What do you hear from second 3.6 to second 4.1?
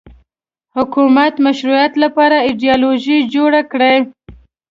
کړي